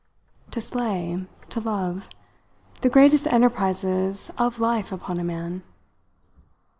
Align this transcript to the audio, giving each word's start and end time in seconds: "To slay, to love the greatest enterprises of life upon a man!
"To 0.49 0.59
slay, 0.61 1.25
to 1.49 1.59
love 1.59 2.09
the 2.81 2.89
greatest 2.89 3.27
enterprises 3.27 4.31
of 4.35 4.59
life 4.59 4.91
upon 4.91 5.19
a 5.19 5.23
man! 5.23 5.61